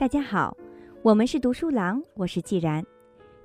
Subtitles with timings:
[0.00, 0.56] 大家好，
[1.02, 2.82] 我们是读书郎，我是既然。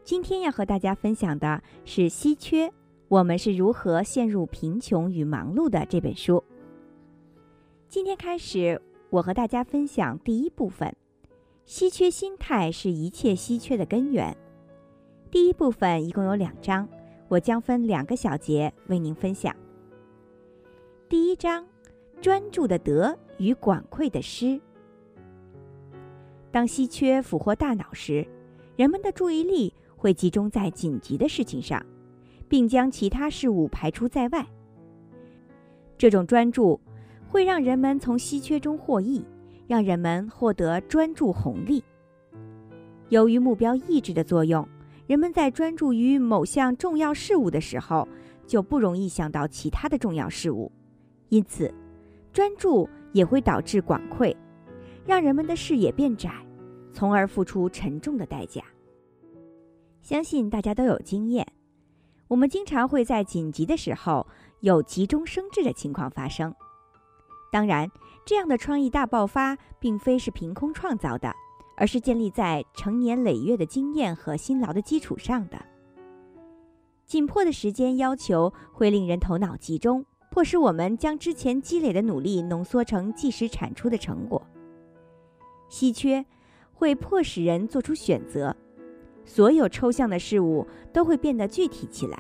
[0.06, 2.72] 今天要和大家分享的是《稀缺：
[3.10, 6.42] 我们是如何陷入贫穷与忙碌的》这本书。
[7.90, 10.96] 今天开始，我和大家分享第一部分：
[11.66, 14.34] 稀缺心态是一切稀缺的根源。
[15.30, 16.88] 第一部分一共有两章，
[17.28, 19.54] 我将分两个小节为您分享。
[21.10, 21.68] 第一章：
[22.22, 24.58] 专注的德与广阔的失。
[26.56, 28.26] 当稀缺俘获大脑时，
[28.78, 31.86] 人们的注意力会集中在紧急的事情上，
[32.48, 34.48] 并将其他事物排除在外。
[35.98, 36.80] 这种专注
[37.28, 39.22] 会让人们从稀缺中获益，
[39.68, 41.84] 让人们获得专注红利。
[43.10, 44.66] 由于目标意志的作用，
[45.08, 48.08] 人们在专注于某项重要事物的时候，
[48.48, 50.72] 就不容易想到其他的重要事物。
[51.28, 51.70] 因此，
[52.32, 54.34] 专注也会导致广阔，
[55.06, 56.32] 让人们的视野变窄。
[56.96, 58.64] 从而付出沉重的代价。
[60.02, 61.46] 相信大家都有经验，
[62.30, 64.26] 我们经常会在紧急的时候
[64.62, 66.56] 有急中生智的情况发生。
[67.52, 67.92] 当然，
[68.26, 71.36] 这样的创意大爆发并非是凭空创造的，
[71.76, 75.58] 而是建立在成年累月的经验和辛劳的基础上的。
[77.06, 84.42] 紧迫的时间要求会令人头脑集中，迫使我们将之前积累的努力浓缩成即时产出的成果。
[85.68, 86.26] 稀缺。
[86.78, 88.54] 会迫使人做出选择，
[89.24, 92.20] 所有抽象的事物都会变得具体起来。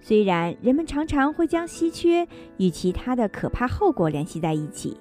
[0.00, 2.24] 虽然人们常常会将稀缺
[2.58, 4.96] 与其他的可怕后果联系在一起，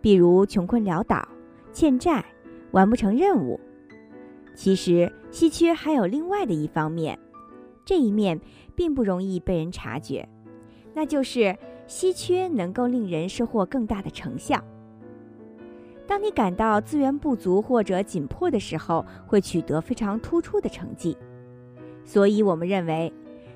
[0.00, 1.26] 比如穷困潦倒、
[1.72, 2.24] 欠债、
[2.70, 3.58] 完不成任务，
[4.54, 7.18] 其实稀缺还有另外的一方面，
[7.84, 8.40] 这一面
[8.76, 10.28] 并不容易被人察觉，
[10.94, 14.62] 那就是稀缺能够令人收获更大的成效。
[16.06, 21.16] 当你感到资源不足或者紧迫的时候，会取得非常突出的成绩。
[22.04, 23.12] 所以，我们认为，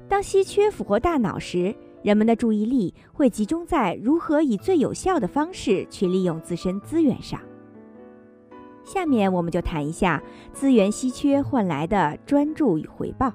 [0.08, 1.72] 当稀缺俘获大脑时，
[2.02, 7.40] 人们的注意力会集中在如何以最有效的方式去利用自身资源上。
[8.82, 10.20] 下面，我们就谈一下
[10.52, 13.32] 资源稀缺换来的专注与回报。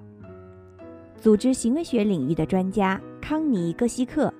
[1.17, 4.31] 组织行为学领域的专家康尼·戈西克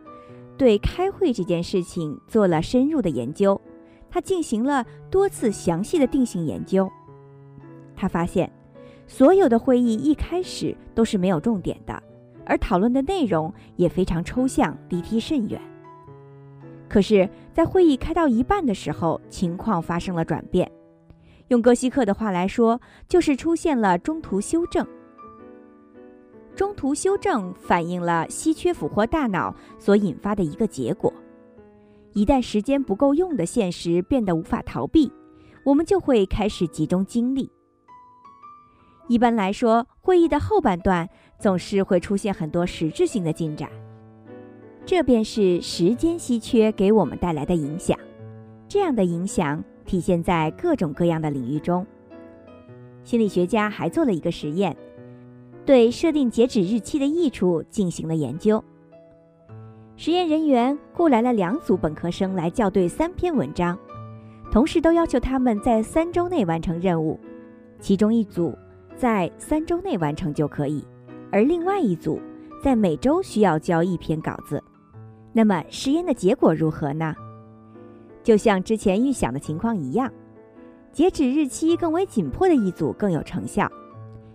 [0.57, 3.59] 对开会这件事情做了深入的研究。
[4.15, 6.89] 他进行了多次详细的定性研究，
[7.97, 8.49] 他发现，
[9.07, 12.01] 所有的会议一开始都是没有重点的，
[12.45, 15.59] 而讨论的内容也非常抽象，离题甚远。
[16.87, 20.71] 可是，在会议开到一半的时候，情况发生了转变。
[21.49, 24.87] 用戈西克的话来说，就是出现了中途修正。
[26.55, 31.11] 中途修正反映了稀缺俘获大脑所引发的一个结果。
[32.15, 35.11] 一旦时间不够用的现实变得无法逃避，
[35.65, 37.51] 我们就会开始集中精力。
[39.09, 43.69] 一般来说，会议的后半段总是会出现很多实质性的进展，
[44.85, 47.99] 这便是时间稀缺给我们带来的影响。
[48.65, 51.85] 这样的影响体现在各种各样的领域中。
[53.03, 54.75] 心理学家还做了一个实验，
[55.65, 58.63] 对设定截止日期的益处进行了研究。
[59.97, 63.77] 实验人员雇来了两组本科生来校对三篇文章，
[64.51, 67.17] 同时都要求他们在三周内完成任务。
[67.79, 68.53] 其中一组
[68.97, 70.85] 在三周内完成就可以，
[71.31, 72.19] 而另外一组
[72.61, 74.61] 在每周需要交一篇稿子。
[75.31, 77.15] 那么实验的结果如何呢？
[78.21, 80.11] 就像之前预想的情况一样，
[80.91, 83.71] 截止日期更为紧迫的一组更有成效。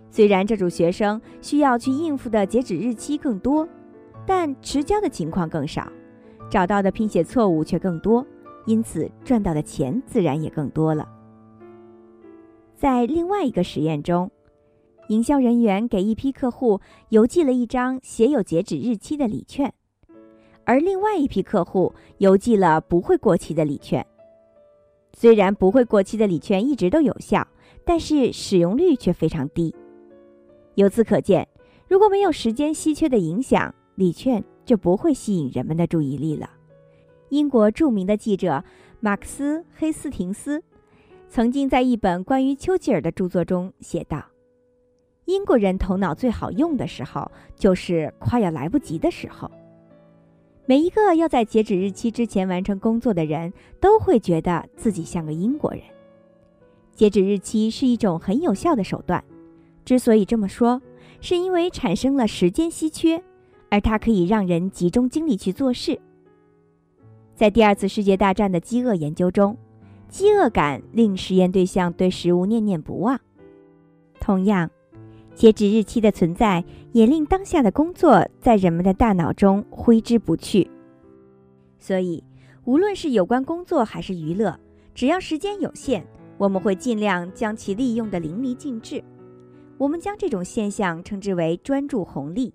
[0.09, 3.67] 虽然这组学生需要去应付的截止日期更多。
[4.25, 5.91] 但持交的情况更少，
[6.49, 8.25] 找到的拼写错误却更多，
[8.65, 11.07] 因此赚到的钱自然也更多了。
[12.75, 14.31] 在另外一个实验中，
[15.07, 19.73] 营销人员给一批客户邮寄了一张写有截止日期的礼券，
[20.63, 24.05] 而另外一批客户邮寄了不会过期的礼券。
[25.13, 27.45] 虽然不会过期的礼券一直都有效，
[27.83, 29.75] 但是使用率却非常低。
[30.75, 31.47] 由此可见，
[31.87, 36.49] 如果没有时间稀缺的影响，礼券就不会吸引人们的注意力了。
[37.29, 38.63] 英国著名的记者
[38.99, 40.63] 马克思·黑斯廷斯
[41.29, 44.25] 曾经在一本关于丘吉尔的著作中写道
[45.25, 49.49] ：“英国人头脑最好用的时候，就是快要来不及的时候。
[50.65, 55.81] 每一个要在截止日期之前完成工作的人都会觉得自己像个英国人。
[56.95, 59.23] 截止日期是一种很有效的手段。
[59.85, 60.81] 之所以这么说，
[61.21, 63.23] 是因为产生了时间稀缺。”
[63.71, 65.99] 而它可以让人集中精力去做事。
[67.33, 69.57] 在第二次世界大战的饥饿研究中，
[70.09, 73.19] 饥饿感令实验对象对食物念念不忘。
[74.19, 74.69] 同样，
[75.33, 80.69] 截止日期的存在也令当下的工作在人们的大脑中挥之不去。
[81.79, 82.23] 所以，
[82.65, 84.59] 无论是有关工作还是娱乐，
[84.93, 86.05] 只要时间有限，
[86.37, 89.01] 我们会尽量将其利用的淋漓尽致。
[89.77, 92.53] 我们将这种现象称之为专注红利，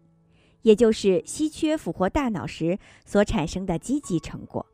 [0.66, 4.66] 也就是稀缺俘获大脑时所产生的积极成果。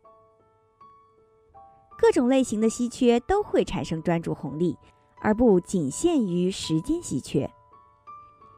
[1.98, 4.74] 各种类型的稀缺都会产生专注红利，
[5.20, 7.46] 而不仅限于时间稀缺。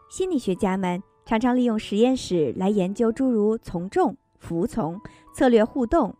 [0.09, 5.01] 心理学家们常常利用实验室来研究诸如从众、服从、
[5.35, 6.15] 策略互动、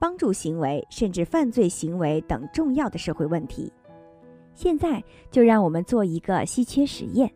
[0.00, 3.72] 帮助行为，甚至犯罪行为等重要的社会问题。
[4.52, 7.32] 现在就让我们做一个稀缺实验。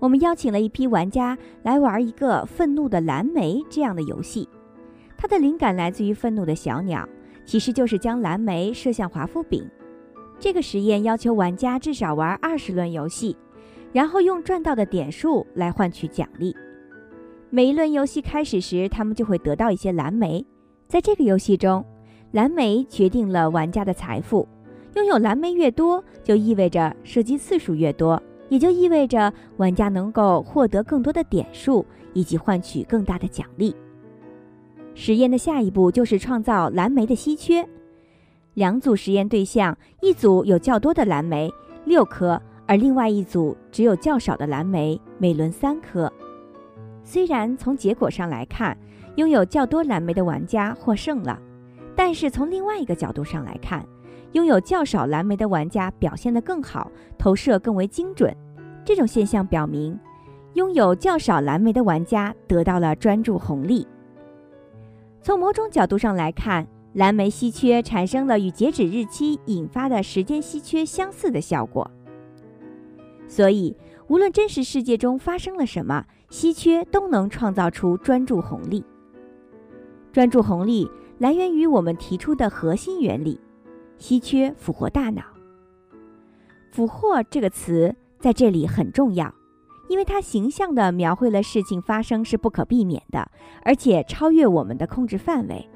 [0.00, 4.48] 我们邀请了一批玩家来玩一个“愤怒的蓝莓”这样的游戏。
[5.16, 7.06] 它的灵感来自于愤怒的小鸟，
[7.44, 9.62] 其实就是将蓝莓射向华夫饼。
[10.38, 13.36] 这个实验要求玩家至少玩二十轮游戏，
[13.92, 16.56] 然后用赚到的点数来换取奖励。
[17.50, 20.42] 每一轮游戏开始时，他们就会得到一些蓝莓。
[20.88, 21.84] 在这个游戏中，
[22.32, 24.48] 蓝莓决定了玩家的财富。
[24.94, 28.20] 拥有蓝莓越多，就意味着射击次数越多，
[28.50, 33.74] 也就意味着玩家能够获得更多的点数，以及换取更大的奖励。
[34.94, 37.66] 实验的下一步就是创造蓝莓的稀缺。
[38.54, 41.50] 两组实验对象，一组有较多的蓝莓，
[41.84, 46.12] 六颗，而另外一组只有较少的蓝莓，每轮三颗。
[47.04, 48.76] 虽然从结果上来看，
[49.14, 51.40] 拥有较多蓝莓的玩家获胜了，
[51.94, 53.86] 但是从另外一个角度上来看，
[54.32, 58.34] 拥有较少蓝莓的玩家表现得更好，投射更为精准。
[58.84, 59.98] 这种现象表明，
[60.54, 63.86] 拥有较少蓝莓的玩家得到了专注红利。
[65.22, 71.88] 从某种角度上来看，蓝莓稀缺产生了与截止日期引发的时间稀缺相似的效果。
[73.28, 73.76] 所以，
[74.08, 78.84] 无论真实世界中发生了什么，稀缺都能创造出专注红利。
[80.12, 83.38] 专注红利来源于我们提出的核心原理。
[84.00, 85.22] 稀缺俘获大脑。
[86.72, 89.32] 俘获这个词在这里很重要，
[89.88, 93.30] 因为它形象地描绘了事情发生是不可避免的，
[93.62, 95.68] 而且超越我们的控制范围。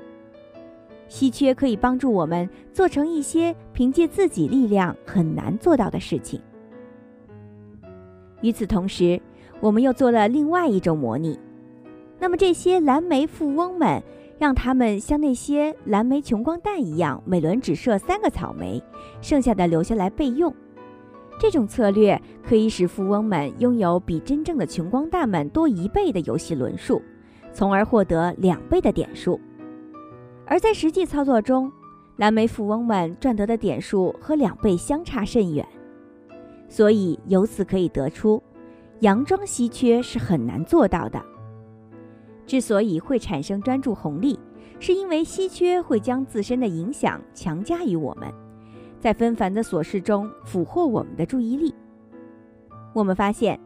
[1.06, 6.41] 稀缺可以帮助我们做成一些凭借自己力量很难做到的事情。
[8.41, 9.21] 与此同时，
[9.61, 11.38] 我们又做了另外一种模拟。
[12.19, 14.03] 那么这些蓝莓富翁们。
[14.44, 18.79] 让他们像那些蓝莓穷光蛋一样，每轮只射三个草莓，
[19.23, 20.55] 剩下的留下来备用。
[21.41, 27.00] 这种策略可以使富翁们拥有比真正的穷光蛋们多一倍的游戏轮数，
[27.55, 29.41] 从而获得两倍的点数。
[30.44, 31.73] 而在实际操作中，
[32.17, 35.67] 蓝莓富翁们赚得的点数和两倍相差甚远。
[36.69, 38.43] 所以由此可以得出，
[39.00, 41.19] 佯装稀缺是很难做到的。
[42.46, 44.38] 之所以会产生专注红利，
[44.79, 48.32] 是因为稀缺会将自身的影响强加于我们，
[49.00, 51.75] 在纷繁的琐事中俘获我们的注意力。
[52.93, 53.58] 我们发现，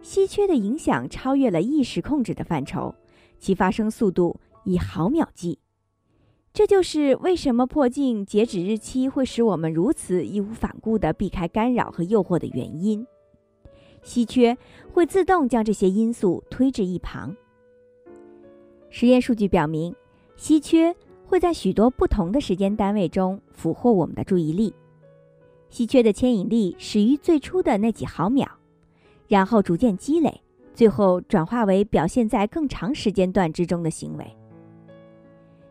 [0.00, 2.94] 稀缺的影响超越了意识控制的范畴，
[3.38, 5.58] 其发生速度以毫秒计。
[6.52, 13.06] 这就是为什么迫近截止日期会使我们如此义无反顾地避开干扰和诱惑的原因。
[14.02, 14.56] 稀缺
[14.92, 17.36] 会自动将这些因素推至一旁。
[18.90, 19.94] 实验数据表明，
[20.36, 20.94] 稀缺
[21.24, 24.74] 会在许多不同的时间单位中俘获我们的注意力。
[25.68, 28.46] 稀缺的牵引力始于最初的那几毫秒，
[29.28, 30.42] 然后逐渐积累，
[30.74, 34.26] 最后转化为表现在更长时间段之中的行为。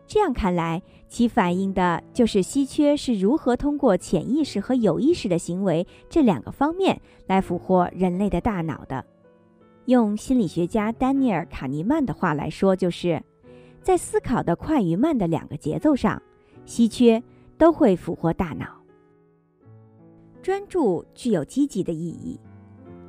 [0.06, 9.04] 这样看来，其反映的就是稀缺是如何通过潜意识和有意识的行为这两个方面来俘获人类的大脑的。
[9.86, 13.22] 用心理学家丹尼尔·卡尼曼的话来说，就是
[13.82, 16.22] 在思考的快与慢的两个节奏上，
[16.64, 17.22] 稀缺
[17.58, 18.66] 都会俘获大脑。
[20.42, 22.38] 专注具有积极的意义，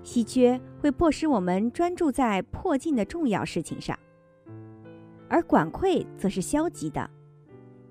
[0.04, 3.98] 稀缺会迫使我们专注在迫近的重要事情上，
[5.30, 7.10] 而管窥则是消极的。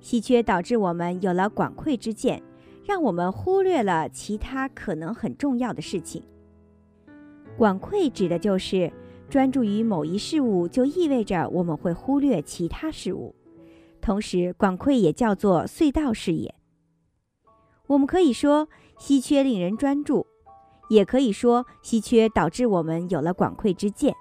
[0.00, 2.42] 稀缺导致我们有了管窥之见，
[2.84, 6.22] 让我们忽略了其他可能很重要的事情。
[7.56, 8.90] 管窥指的就是
[9.28, 13.34] 专注于某一事物，就意味着我们会忽略其他事物。
[14.00, 16.54] 同时，管窥也叫做隧道视野。
[17.86, 20.26] 我们可以说稀缺令人专注，
[20.88, 24.14] 也可以说稀缺导致我们有了管窥之见，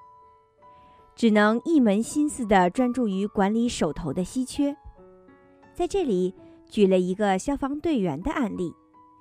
[1.16, 4.76] 只能一门心思地专注于管理手头的稀缺。
[5.74, 6.36] 在这里，
[6.68, 8.74] 举了一个消防队员的案例。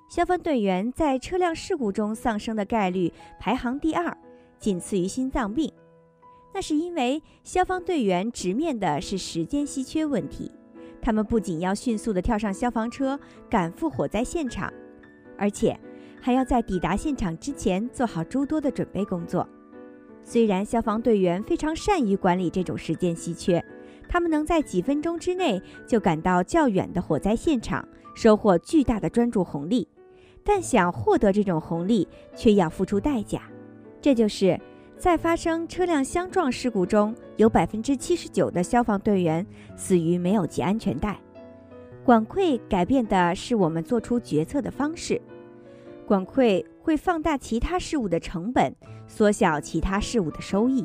[0.09, 4.17] 消防队员在车辆事故中丧生的概率排行第二，
[4.57, 5.71] 仅次于心脏病。
[6.51, 10.51] 那是因为消防队员直面的是时间稀缺问题，
[10.99, 14.73] 他们不仅要迅速地跳上消防车赶赴火灾现场，
[15.37, 15.79] 而且
[16.19, 19.47] 还要在抵达现场之前做好诸多的准备工作。
[20.23, 23.63] 虽然消防队员非常善于管理这种时间稀缺，
[24.09, 29.87] 他们能在几分钟之内就赶到较远的火灾现场，收获巨大的专注红利。
[30.43, 33.41] 但想获得这种红利，却要付出代价。
[34.01, 34.59] 这就是
[34.97, 41.19] 在发生车辆相撞事故中，有百分之七十九的消防队员死于没有系安全带。
[42.03, 45.21] 管窥改变的是我们做出决策的方式。
[46.07, 48.73] 管窥会放大其他事物的成本，
[49.05, 50.83] 缩小其他事物的收益。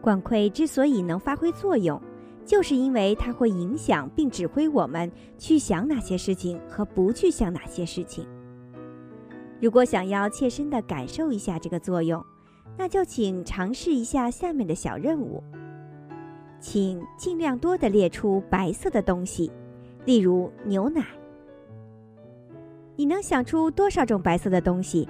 [0.00, 2.00] 管窥之所以能发挥作用，
[2.46, 8.24] 就是因为它会影响并指挥我们去想哪些事情和不去想哪些事情。
[9.62, 12.20] 如果想要切身的感受一下这个作用，
[12.76, 15.40] 那就请尝试一下下面的小任务。
[16.58, 19.52] 请尽量多的列出白色的东西，
[20.04, 21.06] 例如牛奶。
[22.96, 25.08] 你能想出多少种白色的东西？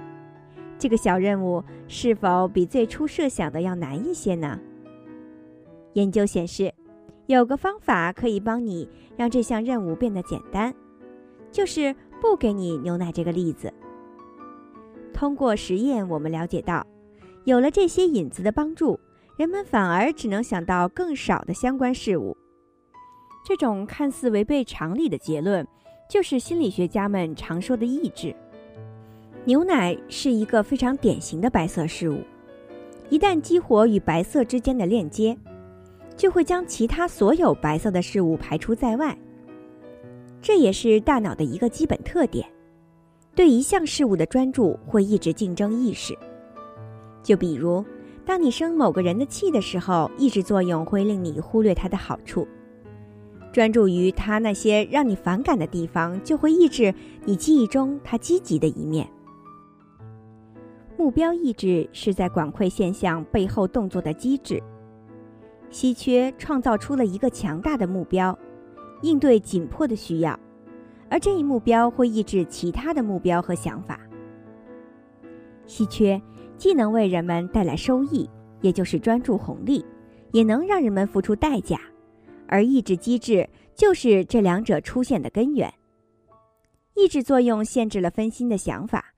[0.77, 4.59] 这个小任务是否比最初设想的要难一些呢？
[5.93, 6.71] 研究显示，
[7.25, 10.71] 有个方法可以帮你让这项任务变得简单，
[11.51, 13.73] 就是不给你牛奶这个例子。
[15.13, 16.85] 通过实验，我们了解到，
[17.45, 18.99] 有了这些引子的帮助，
[19.37, 22.35] 人们反而只能想到更少的相关事物。
[23.45, 25.65] 这种看似违背常理的结论，
[26.09, 28.35] 就是心理学家们常说的意志。
[29.45, 32.21] 牛奶是一个非常典型的白色事物，
[33.09, 35.37] 一旦激活与白色之间的链接，
[36.15, 39.17] 就会将其他所有白色的事物排除在外。
[40.41, 42.52] 这也是大脑的一个基本特点。
[43.35, 46.15] 对一项事物的专注会抑制竞争意识，
[47.23, 47.83] 就比如，
[48.23, 52.47] 当你生某个人的气的时候，抑制作用会令你忽略他的好处；
[53.51, 56.93] 专注于他那些让你反感的地方，就会抑制
[57.25, 59.09] 你记忆中他积极的一面。
[60.95, 64.61] 目标意志是在管窥现象背后动作的机制，
[65.71, 68.37] 稀缺创造出了一个强大的目标，
[69.01, 70.39] 应对紧迫的需要。
[71.13, 73.99] 而这一目标会抑制其他的目标和想法。
[75.67, 76.19] 稀缺
[76.57, 78.27] 既能为人们带来收益，
[78.61, 79.85] 也就是专注红利，
[80.31, 81.79] 也能让人们付出代价，
[82.47, 85.71] 而抑制机制就是这两者出现的根源。
[86.95, 89.13] 抑制作用限制了分心的想法，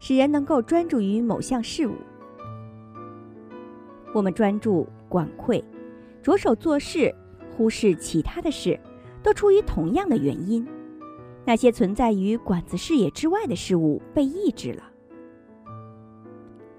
[0.00, 1.94] 使人能够专注于某项事物。
[4.12, 5.62] 我们专注、管窥、
[6.24, 7.14] 着手做事，
[7.56, 8.76] 忽视其他的事，
[9.22, 10.66] 都出于同样的原因。
[11.46, 14.82] 那些存在于管子视野之外的事物被抑制了。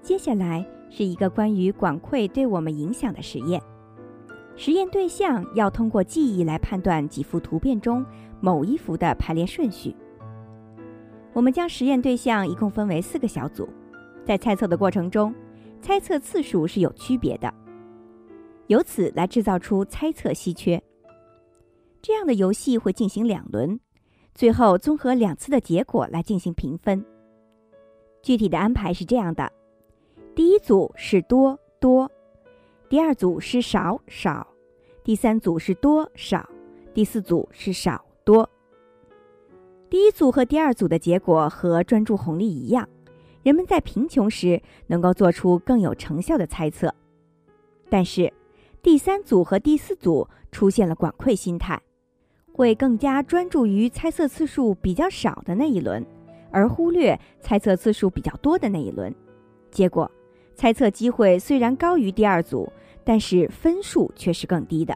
[0.02, 3.60] 接下来是一个关于管窥对我们影响的实验。
[4.56, 8.04] 实验对象要通过记忆来判断几幅图片中
[8.40, 9.96] 某一幅的排列顺序。
[11.32, 13.68] 我们将实验对象一共分为四个小组，
[14.24, 15.34] 在猜测的过程中，
[15.80, 17.52] 猜测次数是有区别的，
[18.66, 20.82] 由此来制造出猜测稀缺。
[22.02, 23.78] 这样的游戏会进行两轮。
[24.38, 27.04] 最后综合两次的结果来进行评分。
[28.22, 29.52] 具体的安排是这样的：
[30.32, 32.08] 第一组是多多，
[32.88, 34.46] 第二组是少少，
[35.02, 36.48] 第三组是多少，
[36.94, 38.48] 第四组是少多。
[39.90, 42.88] 第一组和第二组的结果和专注红利一样，
[43.42, 46.94] 人们在贫穷时能够做出更有成效的猜测，
[47.90, 48.32] 但是
[48.82, 51.82] 第三组和第四组出现了管窥心态。
[52.58, 56.04] 会更加专注于猜测次数比较少的那一轮，
[56.50, 59.14] 而忽略猜测次数比较多的那一轮。
[59.70, 60.10] 结果，
[60.56, 62.68] 猜测机会虽然高于第二组，
[63.04, 64.92] 但是分数却是更低的。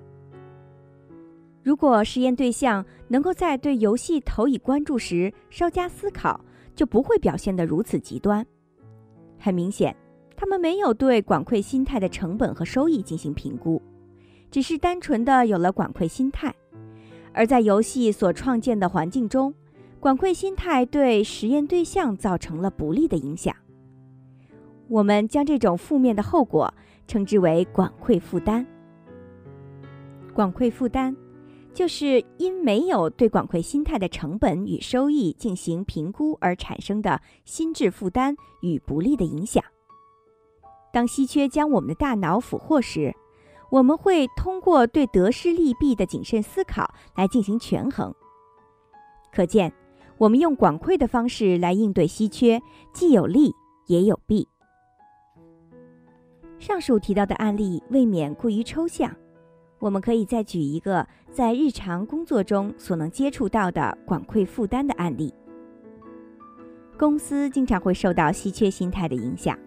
[1.63, 8.45] 如果实验对象能够在对游戏投以关注时稍加思考，就不会表现得如此极端。
[9.39, 9.95] 很明显，
[10.35, 13.81] 他们没有对管窥心态的成本和收益进行评估，
[14.51, 16.53] 只是单纯的有了管窥心态。
[17.33, 19.55] 而在游戏所创建的环境中，
[19.99, 23.55] 管窥心态对实验对象造成了不利的影响。
[24.89, 26.73] 我们将这种负面的后果
[27.07, 28.67] 称之为管窥负担。
[30.35, 31.17] 管窥负担，
[31.73, 39.63] 就是因没有对管窥心态的成本与收益进行评估而产生的心智负担与不利的影响。
[40.93, 43.15] 当稀缺将我们的大脑俘获时，
[43.73, 48.15] 我们会通过对得失利弊的谨慎思考来进行权衡。
[49.35, 49.73] 可见，
[50.19, 52.61] 我们用广馈的方式来应对稀缺，
[52.93, 53.51] 既有利
[53.87, 54.47] 也有弊。
[56.59, 59.11] 上述提到的案例未免过于抽象，
[59.79, 65.33] 我们可以再举一个在日常工作中所能接触到的广馈负担的案例。
[66.99, 69.59] 公司经常会受到稀缺心态的影响，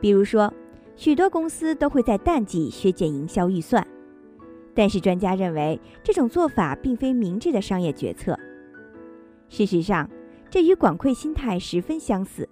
[0.00, 0.52] 比如说，
[0.96, 3.86] 许多公司都会在淡季削减营销预算，
[4.74, 8.38] 但是专家认为这种做法并非明智的商业决策。
[9.48, 10.08] 事实上，
[10.48, 12.48] 这与管馈心态十分相似。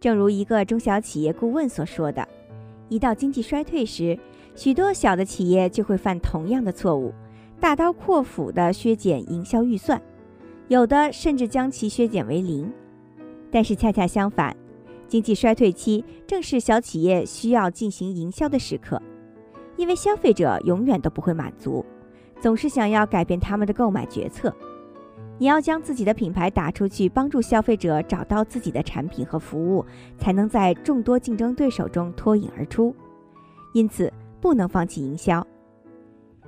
[0.00, 2.26] 正如一个中小企业顾问所说的。
[2.88, 4.18] 一到经济衰退时，
[4.54, 7.12] 许多小的企业就会犯同样的错误，
[7.60, 10.00] 大刀阔斧地削减营销预算，
[10.68, 12.70] 有的甚至将其削减为零。
[13.50, 14.54] 但是恰恰相反，
[15.12, 18.98] 经济衰退期正是小企业需要进行营销的时刻，
[19.76, 21.84] 因为消费者永远都不会满足，
[22.40, 24.50] 总是想要改变他们的购买决策。
[25.36, 29.84] 你要将自己的品牌打出去，帮助消费者找到自己的产品和服务，
[30.16, 32.96] 才能在众多竞争对手中脱颖而出。
[33.74, 35.46] 因此，不能放弃营销。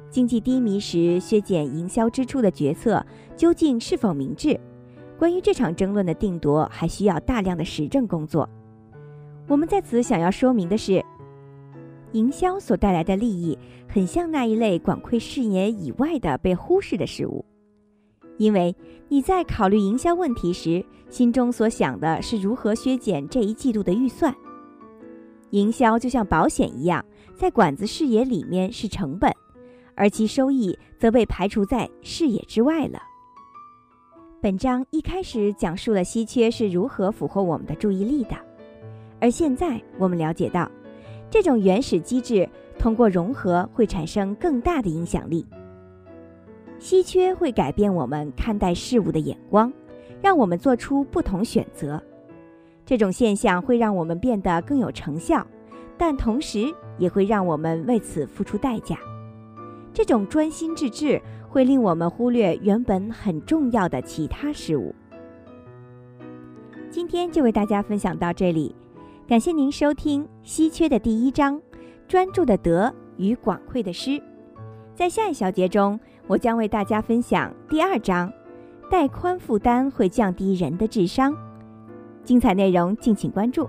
[0.08, 3.04] 经济低迷时削减营销支出的决策
[3.36, 4.58] 究竟是否明智？
[5.18, 8.48] 关于这场争论的定夺，还需要大量的实证工作。
[9.46, 11.04] 我们在此想要说明的是，
[12.12, 17.44] 营销所带来的利益，很像那一类管窥视野以外的被忽视的事物。
[18.38, 18.74] 因为
[19.08, 24.34] 你在考虑营销问题时，心中所想的是如何削减这一季度的预算。
[25.50, 27.04] 营销就像保险一样，
[27.36, 29.32] 在管子视野里面是成本，
[29.94, 32.98] 而其收益则被排除在视野之外了。
[34.44, 38.36] 本章一开始讲述了稀缺是如何俘获我们的注意力的，
[39.18, 40.70] 而现在我们了解到，
[41.30, 42.46] 这种原始机制
[42.78, 45.46] 通过融合会产生更大的影响力。
[46.78, 49.72] 稀缺会改变我们看待事物的眼光，
[50.20, 51.98] 让我们做出不同选择。
[52.84, 55.42] 这种现象会让我们变得更有成效，
[55.96, 58.98] 但同时也会让我们为此付出代价。
[59.94, 61.18] 这种专心致志
[61.54, 64.92] 会令我们忽略原本很重要的其他事物。
[66.90, 68.74] 今天就为大家分享到这里，
[69.28, 71.62] 感谢您收听《稀缺的第一章：
[72.08, 74.10] 专注的德与广阔的诗》。
[74.96, 75.98] 在下一小节中。
[76.26, 78.32] 我将为大家分享第二章，
[78.90, 81.36] 带宽负担会降低人的智商。
[82.24, 83.68] 精彩内容敬请关注。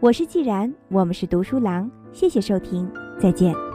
[0.00, 3.65] 我是既然，我们是读书郎，谢谢收听，再见。